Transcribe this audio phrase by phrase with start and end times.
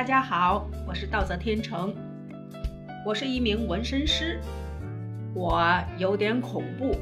[0.00, 1.94] 大家好，我是道泽天成，
[3.04, 4.40] 我是一名纹身师，
[5.34, 5.62] 我
[5.98, 6.96] 有点恐怖，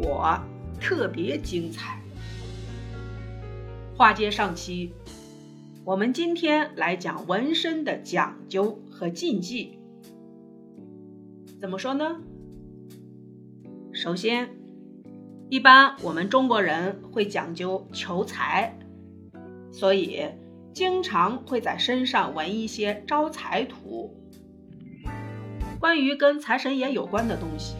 [0.00, 0.40] 我
[0.80, 2.00] 特别精彩。
[3.94, 4.92] 话接上期，
[5.84, 9.78] 我们今天来讲纹身的讲究和禁忌。
[11.60, 12.18] 怎么说呢？
[13.92, 14.48] 首先，
[15.50, 18.74] 一般我们中国人会讲究求财，
[19.70, 20.22] 所以。
[20.72, 24.14] 经常会在身上纹一些招财图，
[25.80, 27.74] 关于跟财神爷有关的东西，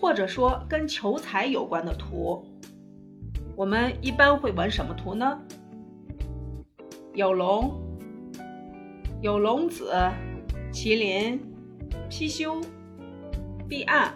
[0.00, 2.44] 或者说跟求财有关的图，
[3.54, 5.40] 我们一般会纹什么图呢？
[7.14, 7.72] 有龙、
[9.22, 9.92] 有龙子、
[10.72, 11.40] 麒麟、
[12.10, 12.60] 貔貅、
[13.68, 14.12] 彼岸，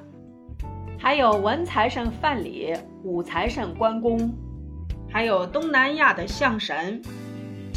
[0.98, 4.34] 还有文财神范蠡、武财神关公，
[5.08, 7.00] 还有东南亚的象神。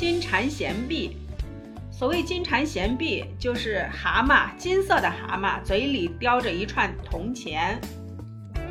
[0.02, 1.12] 金蝉衔璧，
[1.92, 7.80] 所谓金蝉衔璧，就是蛤蟆，金色的蛤蟆，嘴里叼着一串铜钱，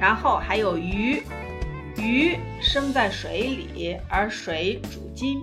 [0.01, 1.23] 然后还有鱼，
[1.97, 5.41] 鱼生在水里，而水主金。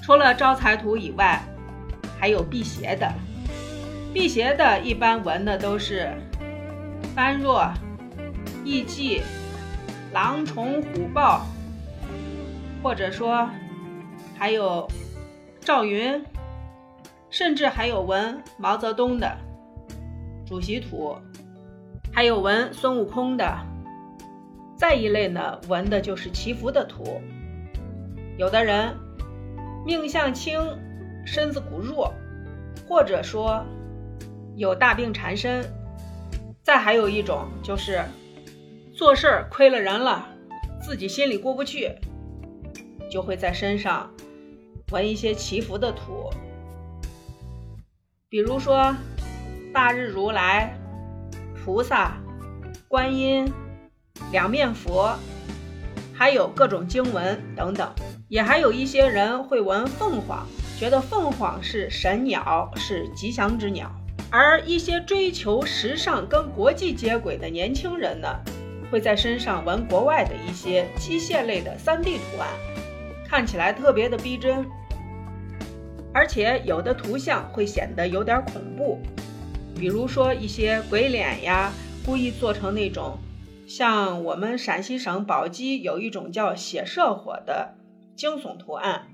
[0.00, 1.42] 除了招财图以外，
[2.20, 3.12] 还有辟邪的，
[4.14, 6.08] 辟邪的一般纹的都是
[7.16, 7.68] 般若、
[8.64, 9.22] 艺伎、
[10.12, 11.44] 狼虫虎豹。
[12.82, 13.48] 或者说，
[14.36, 14.88] 还有
[15.60, 16.24] 赵云，
[17.28, 19.36] 甚至还有纹毛泽东的
[20.46, 21.16] 主席图，
[22.12, 23.58] 还有纹孙悟空的。
[24.76, 27.20] 再一类呢，纹的就是祈福的图。
[28.38, 28.96] 有的人
[29.84, 30.58] 命相轻，
[31.26, 32.14] 身子骨弱，
[32.88, 33.62] 或者说
[34.56, 35.62] 有大病缠身。
[36.62, 38.02] 再还有一种就是
[38.94, 40.26] 做事儿亏了人了，
[40.80, 41.94] 自己心里过不去。
[43.10, 44.08] 就会在身上
[44.92, 46.30] 纹一些祈福的图，
[48.28, 48.94] 比如说
[49.72, 50.74] 大日如来、
[51.54, 52.16] 菩萨、
[52.88, 53.52] 观音、
[54.32, 55.14] 两面佛，
[56.14, 57.92] 还有各种经文等等。
[58.28, 60.46] 也还有一些人会纹凤凰，
[60.78, 63.90] 觉得凤凰是神鸟，是吉祥之鸟。
[64.30, 68.28] 而一些追求时尚跟国际接轨的年轻人呢，
[68.88, 72.48] 会在身上纹国外的一些机械类的 3D 图案。
[73.30, 74.66] 看起来特别的逼真，
[76.12, 78.98] 而且有的图像会显得有点恐怖，
[79.76, 81.70] 比如说一些鬼脸呀，
[82.04, 83.16] 故意做成那种
[83.68, 87.76] 像我们陕西省宝鸡有一种叫血射火的
[88.16, 89.06] 惊悚图案。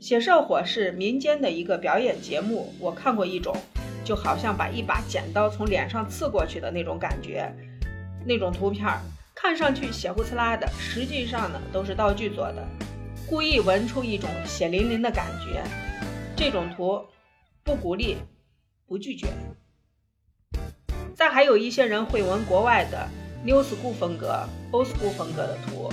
[0.00, 3.54] 血射火是民间的一个表演节目，我看过一种，
[4.02, 7.54] 就好像把一把剪刀从脸上刺过去的那种感觉，
[8.24, 8.88] 那种图片
[9.34, 12.66] 看上去血呼呲啦的，实际上呢都是道具做的。
[13.28, 15.60] 故意纹出一种血淋淋的感觉，
[16.36, 17.04] 这种图
[17.64, 18.16] 不鼓励，
[18.86, 19.26] 不拒绝。
[21.12, 23.08] 再还有一些人会纹国外的
[23.44, 25.90] New School 风格、Old School 风格的图，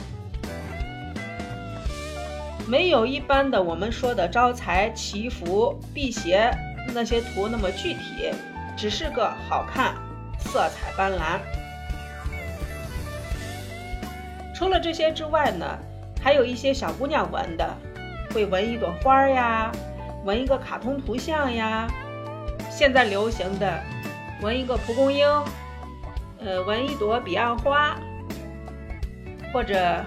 [2.67, 6.51] 没有一般的我们说的招财、祈福、辟邪
[6.93, 8.31] 那些图那么具体，
[8.77, 9.95] 只是个好看、
[10.37, 11.39] 色彩斑斓。
[14.53, 15.65] 除了这些之外呢？
[16.23, 17.77] 还有一些小姑娘纹的，
[18.33, 19.69] 会纹一朵花呀，
[20.23, 21.85] 纹一个卡通图像呀。
[22.71, 23.77] 现在流行的，
[24.41, 25.27] 纹一个蒲公英，
[26.39, 27.97] 呃，纹一朵彼岸花，
[29.51, 30.01] 或者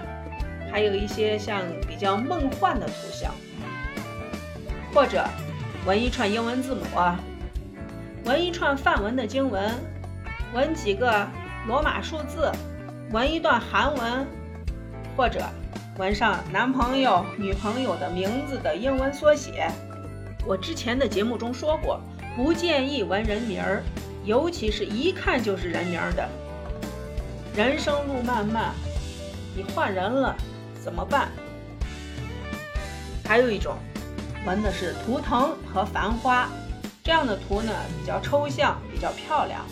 [0.71, 3.31] 还有一些像比较梦幻的图像，
[4.93, 5.23] 或者
[5.85, 7.19] 纹一串英文字母啊，
[8.25, 9.71] 纹一串梵文的经文，
[10.51, 11.27] 纹几个
[11.67, 12.51] 罗马数字，
[13.11, 14.27] 纹一段韩文，
[15.15, 15.41] 或者。
[15.97, 19.67] 纹上男朋友、女朋友的名字的英文缩写。
[20.45, 21.99] 我之前的节目中说过，
[22.35, 23.81] 不建议纹人名儿，
[24.23, 26.29] 尤其是一看就是人名的。
[27.55, 28.75] 人生路漫漫，
[29.55, 30.35] 你换人了
[30.79, 31.29] 怎么办？
[33.25, 33.75] 还有一种，
[34.45, 36.47] 纹的是图腾和繁花，
[37.03, 39.65] 这样的图呢比较抽象，比较漂亮。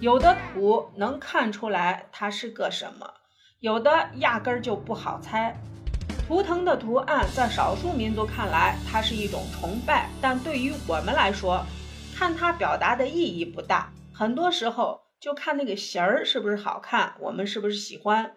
[0.00, 3.08] 有的图能看出来它是个什么。
[3.60, 5.52] 有的压根儿就不好猜。
[6.26, 11.64] 图腾的图案在少数民族看来，它是一种崇拜，但对于我们来说，
[12.14, 13.92] 看它表达的意义不大。
[14.12, 18.32] 很多时候就看那个形儿是不是好看，我们是不是喜欢，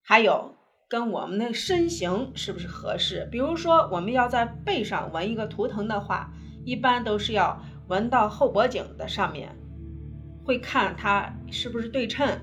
[0.00, 0.54] 还有
[0.88, 3.28] 跟我们的身形是不是合适。
[3.32, 6.30] 比如说，我们要在背上纹一个图腾的话，
[6.64, 9.56] 一般都是要纹到后脖颈的上面，
[10.44, 12.38] 会看它是不是对称。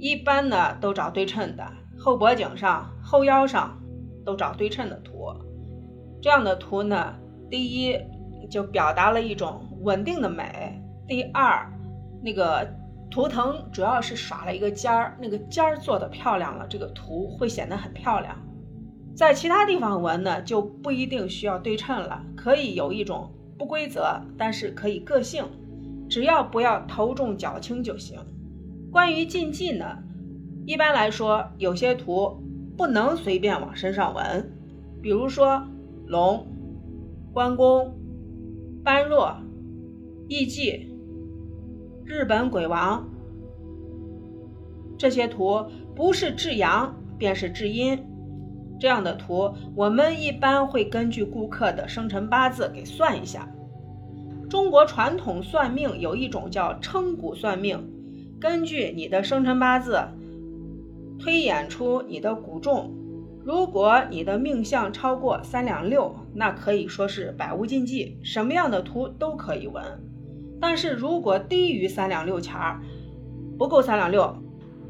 [0.00, 1.62] 一般呢都找对称的，
[1.98, 3.78] 后脖颈上、后腰上
[4.24, 5.26] 都找对称的图。
[6.22, 7.14] 这样的图呢，
[7.50, 7.98] 第一
[8.50, 11.70] 就表达了一种稳定的美，第二，
[12.22, 12.66] 那个
[13.10, 18.34] 图腾主要是耍了一个尖儿，那个尖儿做的漂亮了，这个图会显得很漂亮。
[19.14, 25.44] 在其他地方纹呢，就不一定需要对称了，可以有一种不规则，但是可以个性，
[26.08, 28.18] 只要不要头重脚轻就行。
[28.90, 29.98] 关于禁忌呢，
[30.66, 32.42] 一般来说，有些图
[32.76, 34.52] 不能随便往身上纹，
[35.00, 35.62] 比如说
[36.06, 36.44] 龙、
[37.32, 37.94] 关公、
[38.82, 39.36] 般若、
[40.28, 40.92] 艺伎、
[42.04, 43.08] 日本鬼王
[44.98, 45.64] 这些图，
[45.94, 47.96] 不是至阳便是至阴。
[48.80, 53.48] 这样的图，我们一般会根据顾客的生辰八字给算一下。
[54.48, 57.78] 中国传统算命有一种叫称骨算命。
[58.40, 60.00] 根据你的生辰八字
[61.18, 62.90] 推演出你的骨重，
[63.44, 69.84] 如果你的命相超过三两六，那可以说是百无禁忌，什么样的图都可以纹。
[70.58, 72.80] 但是如果低于三两六钱儿，
[73.58, 74.34] 不够三两六，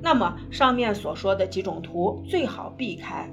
[0.00, 3.28] 那么上面所说的几种图最好避开。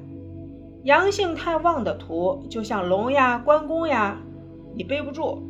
[0.84, 4.20] 阳性太旺的图，就像龙呀、关公呀，
[4.76, 5.44] 你背不住；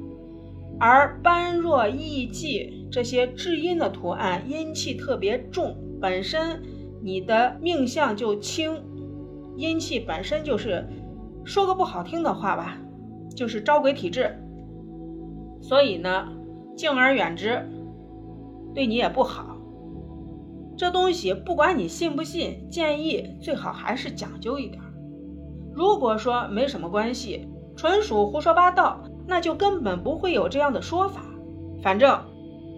[0.77, 2.76] 而般若、艺伎。
[2.89, 6.61] 这些至阴的图案，阴气特别重，本身
[7.03, 8.81] 你的命相就轻，
[9.57, 10.87] 阴气本身就是，
[11.43, 12.77] 说个不好听的话吧，
[13.35, 14.35] 就是招鬼体质。
[15.61, 16.29] 所以呢，
[16.77, 17.67] 敬而远之，
[18.73, 19.57] 对你也不好。
[20.77, 24.81] 这东西不管你信不信，建议最好还是讲究一点。
[25.73, 31.25] 如果说没什么关系，纯属胡说八道，那就根本不会有这样的说法。
[31.83, 32.17] 反正。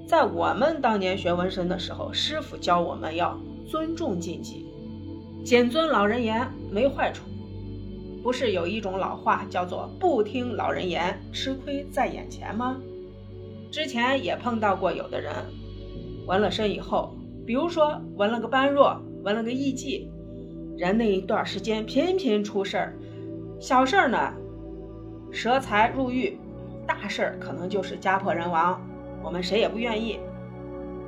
[0.09, 4.65] 在我们当年学纹身的时候，师傅教我们要尊重禁忌，
[5.45, 7.25] 谨遵老人言没坏处。
[8.23, 12.77] 不是有一种老话叫做“不听老人言，吃亏在眼前”吗？
[13.69, 15.31] 之前也碰到过有的人
[16.25, 17.13] 纹了身以后，
[17.45, 20.09] 比如说纹了个般若，纹了个艺伎，
[20.75, 22.97] 人那一段时间频频出事儿，
[23.59, 24.33] 小事儿呢，
[25.31, 26.33] 蛇财入狱；
[26.87, 28.81] 大事儿可能就是家破人亡。
[29.23, 30.19] 我们谁也不愿意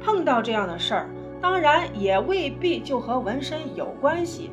[0.03, 1.09] 碰到这样的事儿，
[1.41, 4.51] 当然也未必就和纹身有关系，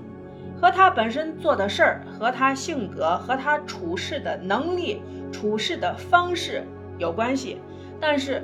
[0.60, 5.02] 和他本身做的事儿、和他性格、和他处事的能力、
[5.32, 6.64] 处事的方式
[6.98, 7.60] 有关系。
[8.00, 8.42] 但是，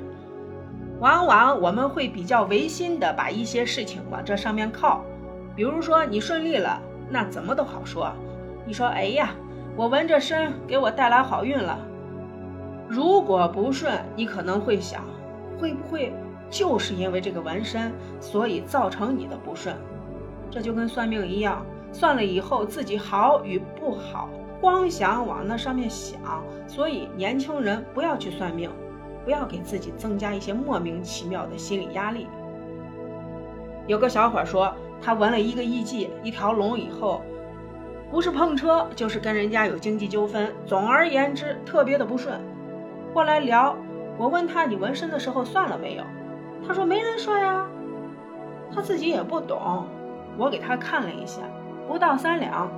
[0.99, 5.03] 往往我们会比较违心的把一些事情往这上面靠。
[5.55, 8.11] 比如说你顺利了，那怎么都好说。
[8.65, 9.33] 你说，哎呀，
[9.75, 11.77] 我纹着身给我带来好运了。
[12.87, 15.03] 如果不顺，你可能会想，
[15.59, 16.13] 会不会
[16.49, 19.75] 就是因为这个纹身，所以造成你的不顺？
[20.51, 24.29] 这就跟算命一样，算了以后自己好与不好，
[24.61, 26.19] 光想往那上面想。
[26.67, 28.69] 所以年轻人不要去算命，
[29.23, 32.27] 不要给自己增加一些莫名其妙的心理压力。
[33.87, 37.21] 有个小伙说，他纹了一个艺妓，一条龙以后，
[38.09, 42.39] 不是碰车，就是跟人家有经济纠纷，总而言之，特别的不顺。
[43.15, 43.73] 过来聊，
[44.17, 46.03] 我问他你纹身的时候算了没有？
[46.67, 47.65] 他说没人说呀，
[48.75, 49.87] 他自己也不懂。
[50.37, 51.43] 我给他看了一下，
[51.87, 52.69] 不到三两。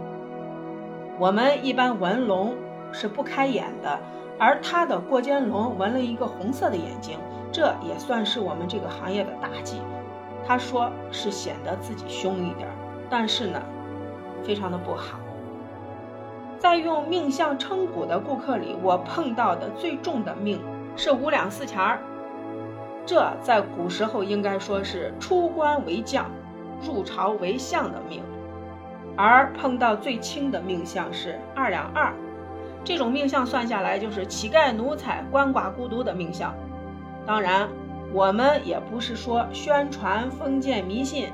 [1.17, 2.55] 我们一般纹龙
[2.91, 3.99] 是不开眼的，
[4.37, 7.17] 而他的过肩龙纹了一个红色的眼睛，
[7.51, 9.81] 这也算是我们这个行业的大忌。
[10.45, 12.67] 他说是显得自己凶一点，
[13.09, 13.59] 但是呢，
[14.43, 15.17] 非常的不好。
[16.59, 20.59] 在用命相称骨的顾客里，我碰到的最重的命
[20.95, 21.99] 是五两四钱儿。
[23.05, 26.25] 这在古时候应该说是出关为将，
[26.81, 28.21] 入朝为相的命。
[29.15, 32.13] 而碰到最轻的命相是二两二，
[32.83, 36.53] 这种命相算下来就是乞丐奴才、鳏寡孤独的命相。
[37.25, 37.67] 当然，
[38.13, 41.29] 我们也不是说宣传封建迷信，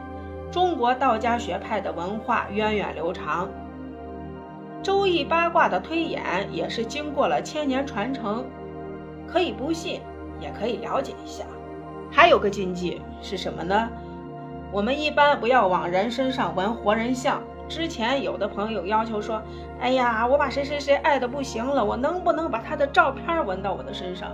[0.52, 3.50] 中国道家学派的文化源远流长。
[4.84, 6.22] 周易八卦的推演
[6.52, 8.46] 也是经过了千年传承，
[9.26, 10.02] 可以不信，
[10.42, 11.46] 也可以了解一下。
[12.12, 13.90] 还有个禁忌是什么呢？
[14.74, 17.42] 我们一般不要往人身上纹活人像。
[17.70, 19.42] 之前有的朋友要求说
[19.80, 24.32] ：“哎呀，我把谁谁谁爱的不行了，我能不能把他的照片纹到我的身上？”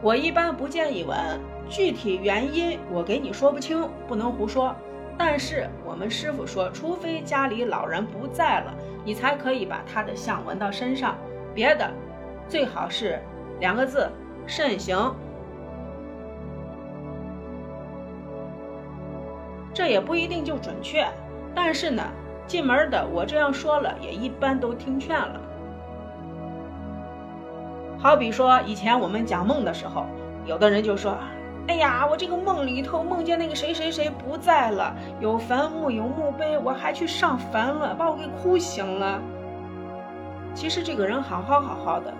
[0.00, 1.16] 我一般不建议纹，
[1.68, 4.74] 具体原因我给你说不清，不能胡说。
[5.16, 11.16] 但是我们师傅说，除非家里老人不在了，你才可以把他的像纹到身上。
[11.54, 11.88] 别的，
[12.48, 13.20] 最好是
[13.60, 14.10] 两个字：
[14.46, 15.14] 慎行。
[19.72, 21.06] 这也不一定就准确，
[21.54, 22.02] 但是呢，
[22.46, 25.40] 进门的我这样说了，也一般都听劝了。
[27.98, 30.06] 好比说以前我们讲梦的时候，
[30.44, 31.16] 有的人就说
[31.66, 39.20] ：“哎呀，我这个梦里头梦见那个谁谁谁不在了，有坟墓有墓碑，我还去上坟了，把我给哭醒了。”
[40.54, 42.12] 其实这个人好好好好的，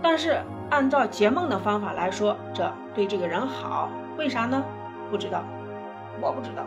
[0.00, 4.62] 但是按照解梦的方法来说，这对这个人好，为啥呢？
[5.10, 5.42] 不知道，
[6.20, 6.62] 我不知道。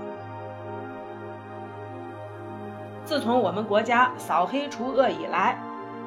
[3.06, 5.58] 自从我们国家扫黑除恶以来，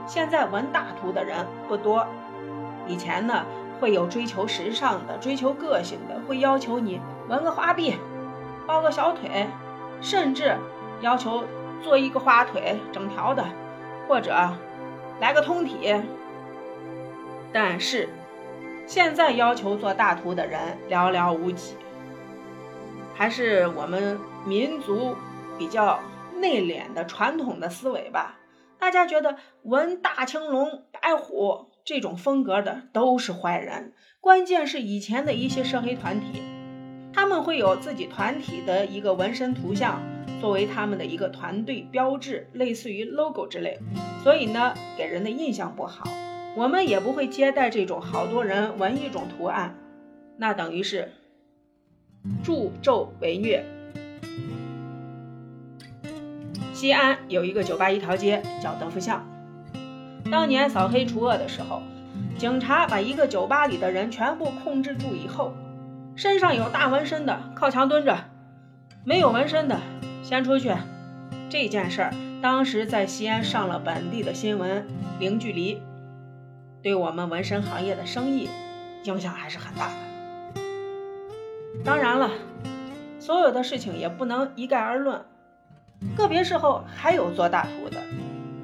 [0.07, 2.05] 现在纹大图的人不多。
[2.87, 3.45] 以前呢，
[3.81, 7.97] 会有追求时尚的、追求个性的，会要求你纹个花臂、
[8.67, 9.47] 包个小腿，
[10.01, 10.57] 甚至
[11.01, 11.45] 要求
[11.83, 13.45] 做一个花腿整条的，
[14.07, 14.35] 或者
[15.21, 15.95] 来个通体。
[17.53, 18.09] 但是
[18.87, 21.75] 现在要求做大图的人寥寥无几，
[23.15, 25.15] 还是我们民族
[25.59, 25.99] 比较。
[26.41, 28.37] 内敛的传统的思维吧，
[28.79, 33.95] 大家觉得纹大青龙、白虎这种风格的都是坏人。
[34.21, 36.43] 关键是以前的一些涉黑团体，
[37.15, 40.03] 他们会有自己团体的一个纹身图像
[40.39, 43.79] 作为他们的一个团队标志，类似于 logo 之类，
[44.23, 46.07] 所以呢，给人的印象不好。
[46.55, 49.75] 我们也不会接待这种好多人纹一种图案，
[50.37, 51.11] 那等于是
[52.45, 53.65] 助纣为虐。
[56.75, 59.27] 西安有一个酒吧一条街叫德福巷。
[60.31, 61.83] 当年扫黑除恶的时候，
[62.37, 65.53] 警察把一个酒吧里的人全部控制住以后，
[66.17, 68.17] 身上有大纹身的靠墙蹲着，
[69.05, 69.81] 没有纹身的
[70.23, 70.75] 先出去。
[71.49, 74.87] 这件事儿当时在西安上了本地的新闻，
[75.19, 75.81] 零距离，
[76.83, 78.49] 对我们纹身行业的生意
[79.05, 79.95] 影响还是很大的。
[81.85, 82.31] 当然了，
[83.19, 85.23] 所有的事情也不能一概而论。
[86.17, 87.97] 个别时候还有做大图的，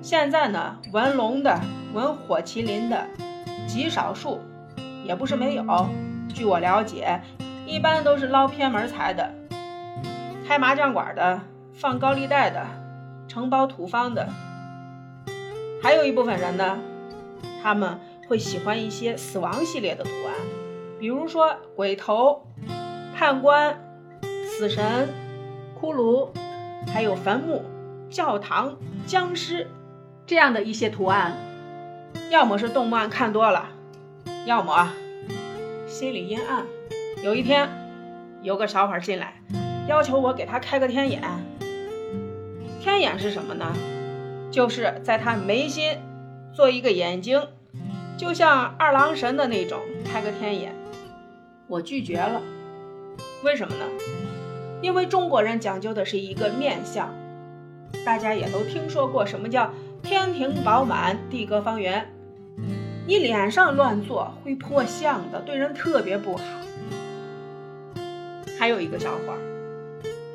[0.04, 1.58] 现在呢，纹龙的、
[1.94, 3.06] 纹火麒麟的
[3.66, 4.38] 极少数，
[5.02, 5.64] 也不是没有。
[6.28, 7.22] 据我了解，
[7.64, 9.32] 一般都是捞偏门财的，
[10.46, 11.40] 开麻将馆的、
[11.72, 12.66] 放高利贷的、
[13.26, 14.28] 承包土方的。
[15.82, 16.78] 还有一部分人呢，
[17.62, 20.34] 他们会喜欢一些死亡系列的图案，
[21.00, 22.46] 比如说鬼头、
[23.16, 23.82] 判官、
[24.44, 25.08] 死神、
[25.80, 26.28] 骷髅。
[26.92, 27.62] 还有坟墓、
[28.10, 29.66] 教堂、僵尸
[30.26, 31.36] 这样的一些图案，
[32.30, 33.68] 要么是动漫看多了，
[34.46, 34.90] 要么
[35.86, 36.64] 心里阴暗。
[37.22, 37.68] 有一天，
[38.42, 39.34] 有个小伙进来，
[39.86, 41.22] 要求我给他开个天眼。
[42.80, 43.76] 天眼是什么呢？
[44.50, 45.98] 就是在他眉心
[46.54, 47.48] 做一个眼睛，
[48.16, 50.74] 就像二郎神的那种，开个天眼。
[51.66, 52.40] 我拒绝了，
[53.42, 53.84] 为什么呢？
[54.80, 57.12] 因为中国人讲究的是一个面相，
[58.06, 59.70] 大家也都听说过什么叫
[60.04, 62.06] 天庭饱满，地阁方圆。
[63.06, 66.42] 你脸上乱做会破相的，对人特别不好。
[68.58, 69.38] 还有一个小伙儿，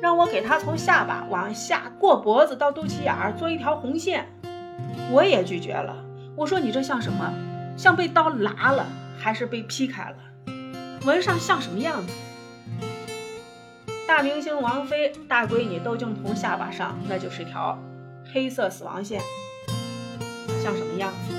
[0.02, 4.26] 让我给他从下巴往下过脖子到肚脐眼儿做一条红线，
[5.12, 5.96] 我也拒绝了。
[6.36, 7.32] 我说你这像什么？
[7.76, 8.86] 像被刀剌了，
[9.18, 10.16] 还是被劈开了？
[11.06, 12.12] 纹上像什么样子？
[14.06, 17.78] 大明星王菲大闺女窦靖童下巴上那就是条
[18.32, 19.20] 黑色死亡线，
[20.60, 21.34] 像什么样子？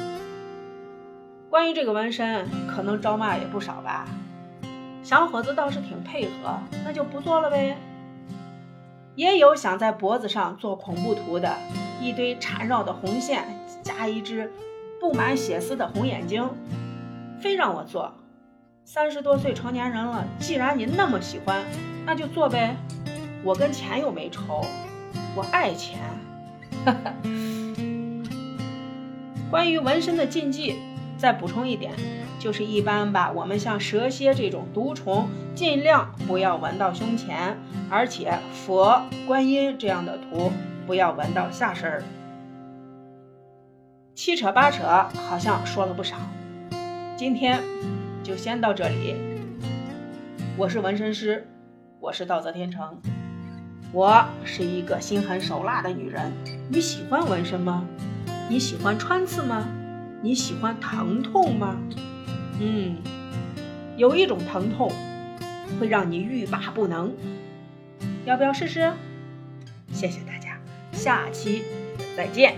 [1.49, 4.07] 关于这个纹身，可能招骂也不少吧。
[5.03, 7.77] 小伙子倒是挺配合，那就不做了呗。
[9.15, 11.55] 也有想在脖子上做恐怖图的，
[12.01, 13.45] 一堆缠绕的红线，
[13.83, 14.51] 加一只
[14.99, 16.49] 布满血丝的红眼睛，
[17.39, 18.13] 非让我做。
[18.85, 21.63] 三十多岁成年人了，既然你那么喜欢。
[22.03, 22.75] 那就做呗，
[23.43, 24.65] 我跟钱又没仇，
[25.35, 25.99] 我爱钱。
[26.83, 27.13] 哈 哈
[29.51, 30.77] 关于纹身的禁忌，
[31.17, 31.91] 再补充一点，
[32.39, 37.58] 就是一般吧，我们像蛇蝎这种毒虫，尽量不要纹到胸前，
[37.89, 40.53] 而且佛、观音这样的图
[40.88, 42.01] 不要纹到下身儿。
[44.15, 44.84] 七扯八扯，
[45.27, 46.15] 好像说了不少，
[47.17, 47.62] 今天
[48.24, 49.17] 就先到这里。
[50.55, 51.46] 我是纹身师。
[52.00, 53.00] 我是道泽天成，
[53.91, 56.31] 我是一个心狠手辣的女人。
[56.70, 57.86] 你喜欢纹身吗？
[58.51, 59.65] 你喜欢穿刺吗？
[60.22, 61.77] 你喜欢疼痛吗？
[62.60, 62.98] 嗯，
[63.96, 64.91] 有一种疼痛
[65.79, 67.13] 会让你欲罢不能，
[68.25, 68.91] 要不要试试？
[69.93, 70.60] 谢谢大家，
[70.91, 71.63] 下期
[72.17, 72.55] 再见。